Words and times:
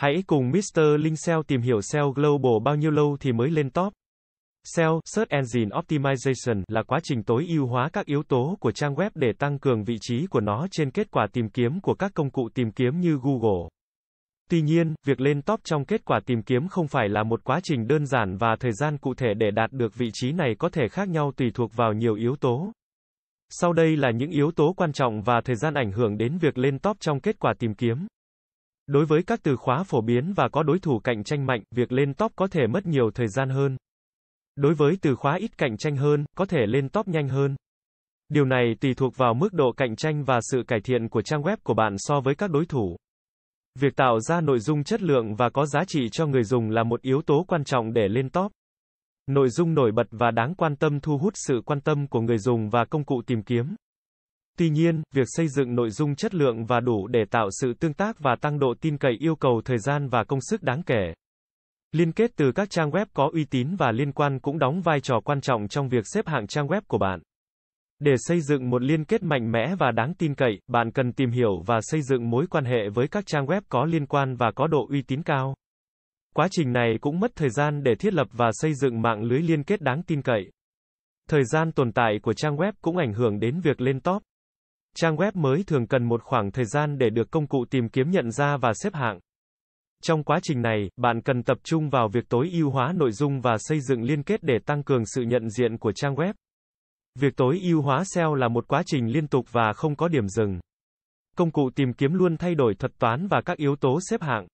Hãy 0.00 0.22
cùng 0.26 0.50
Mr. 0.50 0.80
Linh 0.98 1.16
SEO 1.16 1.42
tìm 1.42 1.60
hiểu 1.60 1.80
SEO 1.82 2.10
Global 2.10 2.52
bao 2.64 2.76
nhiêu 2.76 2.90
lâu 2.90 3.16
thì 3.20 3.32
mới 3.32 3.50
lên 3.50 3.70
top. 3.70 3.92
SEO, 4.64 5.00
Search 5.04 5.30
Engine 5.30 5.76
Optimization, 5.76 6.62
là 6.68 6.82
quá 6.82 6.98
trình 7.02 7.22
tối 7.22 7.46
ưu 7.48 7.66
hóa 7.66 7.88
các 7.92 8.06
yếu 8.06 8.22
tố 8.22 8.56
của 8.60 8.72
trang 8.72 8.94
web 8.94 9.10
để 9.14 9.32
tăng 9.38 9.58
cường 9.58 9.84
vị 9.84 9.96
trí 10.00 10.26
của 10.26 10.40
nó 10.40 10.66
trên 10.70 10.90
kết 10.90 11.10
quả 11.10 11.26
tìm 11.32 11.48
kiếm 11.48 11.80
của 11.80 11.94
các 11.94 12.12
công 12.14 12.30
cụ 12.30 12.48
tìm 12.54 12.72
kiếm 12.72 13.00
như 13.00 13.18
Google. 13.22 13.68
Tuy 14.50 14.62
nhiên, 14.62 14.94
việc 15.06 15.20
lên 15.20 15.42
top 15.42 15.60
trong 15.64 15.84
kết 15.84 16.04
quả 16.04 16.20
tìm 16.26 16.42
kiếm 16.42 16.68
không 16.68 16.88
phải 16.88 17.08
là 17.08 17.22
một 17.22 17.44
quá 17.44 17.60
trình 17.62 17.86
đơn 17.86 18.06
giản 18.06 18.36
và 18.36 18.56
thời 18.60 18.72
gian 18.72 18.98
cụ 18.98 19.14
thể 19.14 19.34
để 19.34 19.50
đạt 19.50 19.72
được 19.72 19.94
vị 19.94 20.10
trí 20.12 20.32
này 20.32 20.54
có 20.58 20.68
thể 20.68 20.88
khác 20.88 21.08
nhau 21.08 21.32
tùy 21.36 21.50
thuộc 21.54 21.76
vào 21.76 21.92
nhiều 21.92 22.14
yếu 22.14 22.36
tố. 22.36 22.72
Sau 23.50 23.72
đây 23.72 23.96
là 23.96 24.10
những 24.10 24.30
yếu 24.30 24.50
tố 24.50 24.74
quan 24.76 24.92
trọng 24.92 25.22
và 25.22 25.40
thời 25.44 25.56
gian 25.56 25.74
ảnh 25.74 25.92
hưởng 25.92 26.18
đến 26.18 26.38
việc 26.38 26.58
lên 26.58 26.78
top 26.78 26.96
trong 27.00 27.20
kết 27.20 27.38
quả 27.38 27.54
tìm 27.58 27.74
kiếm. 27.74 28.06
Đối 28.86 29.06
với 29.06 29.22
các 29.22 29.40
từ 29.42 29.56
khóa 29.56 29.82
phổ 29.82 30.00
biến 30.00 30.32
và 30.36 30.48
có 30.48 30.62
đối 30.62 30.78
thủ 30.78 31.00
cạnh 31.04 31.24
tranh 31.24 31.46
mạnh, 31.46 31.62
việc 31.74 31.92
lên 31.92 32.14
top 32.14 32.32
có 32.36 32.46
thể 32.46 32.66
mất 32.66 32.86
nhiều 32.86 33.10
thời 33.14 33.28
gian 33.28 33.50
hơn. 33.50 33.76
Đối 34.56 34.74
với 34.74 34.98
từ 35.02 35.14
khóa 35.14 35.36
ít 35.36 35.58
cạnh 35.58 35.76
tranh 35.76 35.96
hơn, 35.96 36.24
có 36.36 36.44
thể 36.44 36.66
lên 36.66 36.88
top 36.88 37.08
nhanh 37.08 37.28
hơn. 37.28 37.56
Điều 38.28 38.44
này 38.44 38.74
tùy 38.80 38.94
thuộc 38.94 39.16
vào 39.16 39.34
mức 39.34 39.52
độ 39.52 39.72
cạnh 39.72 39.96
tranh 39.96 40.24
và 40.24 40.40
sự 40.42 40.62
cải 40.68 40.80
thiện 40.80 41.08
của 41.08 41.22
trang 41.22 41.42
web 41.42 41.56
của 41.62 41.74
bạn 41.74 41.94
so 41.98 42.20
với 42.20 42.34
các 42.34 42.50
đối 42.50 42.66
thủ. 42.66 42.96
Việc 43.78 43.96
tạo 43.96 44.20
ra 44.20 44.40
nội 44.40 44.58
dung 44.58 44.84
chất 44.84 45.02
lượng 45.02 45.34
và 45.34 45.50
có 45.50 45.66
giá 45.66 45.80
trị 45.86 46.08
cho 46.12 46.26
người 46.26 46.44
dùng 46.44 46.70
là 46.70 46.82
một 46.82 47.02
yếu 47.02 47.22
tố 47.22 47.44
quan 47.48 47.64
trọng 47.64 47.92
để 47.92 48.08
lên 48.08 48.30
top. 48.30 48.52
Nội 49.26 49.48
dung 49.48 49.74
nổi 49.74 49.92
bật 49.92 50.06
và 50.10 50.30
đáng 50.30 50.54
quan 50.54 50.76
tâm 50.76 51.00
thu 51.00 51.18
hút 51.18 51.32
sự 51.36 51.62
quan 51.66 51.80
tâm 51.80 52.06
của 52.06 52.20
người 52.20 52.38
dùng 52.38 52.68
và 52.68 52.84
công 52.84 53.04
cụ 53.04 53.22
tìm 53.26 53.42
kiếm. 53.42 53.74
Tuy 54.58 54.70
nhiên, 54.70 55.02
việc 55.14 55.26
xây 55.26 55.48
dựng 55.48 55.74
nội 55.74 55.90
dung 55.90 56.14
chất 56.14 56.34
lượng 56.34 56.64
và 56.64 56.80
đủ 56.80 57.06
để 57.06 57.24
tạo 57.30 57.48
sự 57.60 57.72
tương 57.80 57.94
tác 57.94 58.20
và 58.20 58.36
tăng 58.40 58.58
độ 58.58 58.74
tin 58.80 58.98
cậy 58.98 59.12
yêu 59.20 59.36
cầu 59.36 59.62
thời 59.64 59.78
gian 59.78 60.08
và 60.08 60.24
công 60.24 60.40
sức 60.40 60.62
đáng 60.62 60.82
kể. 60.82 61.14
Liên 61.92 62.12
kết 62.12 62.30
từ 62.36 62.52
các 62.52 62.70
trang 62.70 62.90
web 62.90 63.06
có 63.12 63.30
uy 63.32 63.44
tín 63.44 63.76
và 63.78 63.92
liên 63.92 64.12
quan 64.12 64.38
cũng 64.38 64.58
đóng 64.58 64.80
vai 64.80 65.00
trò 65.00 65.20
quan 65.24 65.40
trọng 65.40 65.68
trong 65.68 65.88
việc 65.88 66.04
xếp 66.14 66.26
hạng 66.26 66.46
trang 66.46 66.66
web 66.66 66.80
của 66.88 66.98
bạn. 66.98 67.20
Để 67.98 68.14
xây 68.16 68.40
dựng 68.40 68.70
một 68.70 68.82
liên 68.82 69.04
kết 69.04 69.22
mạnh 69.22 69.52
mẽ 69.52 69.74
và 69.78 69.90
đáng 69.90 70.14
tin 70.14 70.34
cậy, 70.34 70.58
bạn 70.68 70.90
cần 70.90 71.12
tìm 71.12 71.30
hiểu 71.30 71.62
và 71.66 71.80
xây 71.80 72.02
dựng 72.02 72.30
mối 72.30 72.46
quan 72.50 72.64
hệ 72.64 72.88
với 72.94 73.08
các 73.08 73.26
trang 73.26 73.46
web 73.46 73.60
có 73.68 73.84
liên 73.84 74.06
quan 74.06 74.36
và 74.36 74.50
có 74.56 74.66
độ 74.66 74.86
uy 74.90 75.02
tín 75.02 75.22
cao. 75.22 75.54
Quá 76.34 76.48
trình 76.50 76.72
này 76.72 76.98
cũng 77.00 77.20
mất 77.20 77.30
thời 77.34 77.50
gian 77.50 77.82
để 77.82 77.94
thiết 77.94 78.14
lập 78.14 78.26
và 78.32 78.50
xây 78.52 78.74
dựng 78.74 79.02
mạng 79.02 79.22
lưới 79.22 79.42
liên 79.42 79.62
kết 79.62 79.80
đáng 79.80 80.02
tin 80.02 80.22
cậy. 80.22 80.50
Thời 81.28 81.44
gian 81.44 81.72
tồn 81.72 81.92
tại 81.92 82.18
của 82.22 82.32
trang 82.32 82.56
web 82.56 82.72
cũng 82.82 82.96
ảnh 82.96 83.12
hưởng 83.12 83.40
đến 83.40 83.60
việc 83.60 83.80
lên 83.80 84.00
top. 84.00 84.22
Trang 84.96 85.16
web 85.16 85.32
mới 85.34 85.62
thường 85.66 85.86
cần 85.86 86.04
một 86.04 86.22
khoảng 86.22 86.50
thời 86.50 86.64
gian 86.64 86.98
để 86.98 87.10
được 87.10 87.30
công 87.30 87.46
cụ 87.46 87.64
tìm 87.70 87.88
kiếm 87.88 88.10
nhận 88.10 88.30
ra 88.30 88.56
và 88.56 88.72
xếp 88.74 88.94
hạng. 88.94 89.18
Trong 90.02 90.24
quá 90.24 90.38
trình 90.42 90.62
này, 90.62 90.90
bạn 90.96 91.20
cần 91.22 91.42
tập 91.42 91.58
trung 91.62 91.88
vào 91.90 92.08
việc 92.08 92.28
tối 92.28 92.50
ưu 92.52 92.70
hóa 92.70 92.92
nội 92.92 93.12
dung 93.12 93.40
và 93.40 93.56
xây 93.58 93.80
dựng 93.80 94.02
liên 94.02 94.22
kết 94.22 94.42
để 94.42 94.58
tăng 94.66 94.82
cường 94.82 95.06
sự 95.06 95.22
nhận 95.22 95.50
diện 95.50 95.78
của 95.78 95.92
trang 95.92 96.14
web. 96.14 96.32
Việc 97.18 97.36
tối 97.36 97.60
ưu 97.62 97.82
hóa 97.82 98.04
SEO 98.04 98.34
là 98.34 98.48
một 98.48 98.68
quá 98.68 98.82
trình 98.86 99.12
liên 99.12 99.28
tục 99.28 99.46
và 99.52 99.72
không 99.72 99.96
có 99.96 100.08
điểm 100.08 100.28
dừng. 100.28 100.60
Công 101.36 101.50
cụ 101.50 101.70
tìm 101.74 101.92
kiếm 101.92 102.12
luôn 102.14 102.36
thay 102.36 102.54
đổi 102.54 102.74
thuật 102.74 102.92
toán 102.98 103.26
và 103.26 103.40
các 103.40 103.58
yếu 103.58 103.76
tố 103.76 103.98
xếp 104.10 104.22
hạng. 104.22 104.46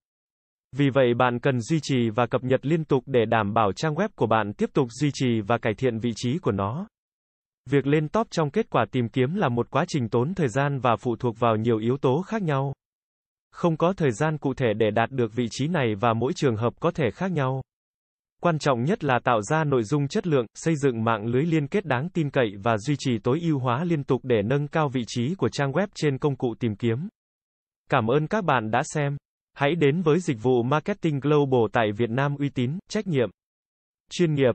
Vì 0.77 0.91
vậy 0.91 1.15
bạn 1.15 1.39
cần 1.39 1.61
duy 1.61 1.79
trì 1.83 2.11
và 2.11 2.27
cập 2.27 2.45
nhật 2.45 2.67
liên 2.67 2.85
tục 2.85 3.03
để 3.07 3.25
đảm 3.25 3.55
bảo 3.55 3.73
trang 3.73 3.95
web 3.95 4.09
của 4.17 4.27
bạn 4.27 4.53
tiếp 4.53 4.71
tục 4.73 4.89
duy 4.91 5.11
trì 5.15 5.41
và 5.41 5.59
cải 5.59 5.75
thiện 5.75 5.99
vị 5.99 6.11
trí 6.17 6.39
của 6.39 6.53
nó. 6.53 6.87
Việc 7.71 7.87
lên 7.87 8.09
top 8.09 8.27
trong 8.31 8.51
kết 8.51 8.71
quả 8.71 8.85
tìm 8.93 9.09
kiếm 9.09 9.35
là 9.35 9.49
một 9.49 9.71
quá 9.71 9.85
trình 9.89 10.09
tốn 10.09 10.35
thời 10.35 10.49
gian 10.49 10.79
và 10.79 10.97
phụ 10.97 11.17
thuộc 11.17 11.39
vào 11.39 11.57
nhiều 11.57 11.79
yếu 11.79 11.97
tố 11.97 12.23
khác 12.23 12.43
nhau. 12.43 12.73
Không 13.53 13.77
có 13.77 13.93
thời 13.93 14.11
gian 14.13 14.39
cụ 14.39 14.55
thể 14.55 14.67
để 14.77 14.91
đạt 14.91 15.11
được 15.11 15.33
vị 15.35 15.47
trí 15.51 15.69
này 15.69 15.95
và 16.01 16.13
mỗi 16.13 16.33
trường 16.33 16.57
hợp 16.57 16.73
có 16.81 16.91
thể 16.91 17.11
khác 17.11 17.33
nhau. 17.33 17.63
Quan 18.43 18.59
trọng 18.59 18.85
nhất 18.85 19.05
là 19.05 19.19
tạo 19.25 19.43
ra 19.43 19.65
nội 19.65 19.83
dung 19.83 20.09
chất 20.09 20.27
lượng, 20.27 20.47
xây 20.55 20.77
dựng 20.77 21.05
mạng 21.05 21.27
lưới 21.27 21.43
liên 21.43 21.69
kết 21.69 21.85
đáng 21.85 22.09
tin 22.09 22.31
cậy 22.31 22.53
và 22.63 22.77
duy 22.79 22.95
trì 22.99 23.19
tối 23.19 23.41
ưu 23.43 23.59
hóa 23.59 23.85
liên 23.85 24.05
tục 24.05 24.21
để 24.25 24.43
nâng 24.43 24.69
cao 24.69 24.89
vị 24.89 25.03
trí 25.07 25.35
của 25.35 25.49
trang 25.49 25.73
web 25.73 25.87
trên 25.95 26.19
công 26.19 26.37
cụ 26.37 26.55
tìm 26.61 26.77
kiếm. 26.77 27.09
Cảm 27.91 28.07
ơn 28.07 28.27
các 28.27 28.45
bạn 28.45 28.71
đã 28.71 28.83
xem. 28.85 29.17
Hãy 29.55 29.75
đến 29.75 30.03
với 30.03 30.21
dịch 30.21 30.43
vụ 30.43 30.63
Marketing 30.63 31.21
Global 31.21 31.61
tại 31.73 31.93
Việt 31.93 32.11
Nam 32.11 32.37
uy 32.37 32.49
tín, 32.49 32.79
trách 32.89 33.07
nhiệm, 33.07 33.31
chuyên 34.11 34.35
nghiệp. 34.35 34.55